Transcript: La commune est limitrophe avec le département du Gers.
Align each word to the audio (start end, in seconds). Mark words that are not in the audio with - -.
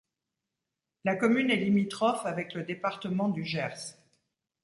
La 1.03 1.15
commune 1.15 1.51
est 1.51 1.57
limitrophe 1.57 2.25
avec 2.25 2.55
le 2.55 2.63
département 2.63 3.29
du 3.29 3.45
Gers. 3.45 3.99